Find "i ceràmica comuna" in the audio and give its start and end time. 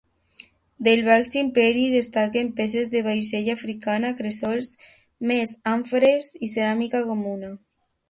6.49-7.59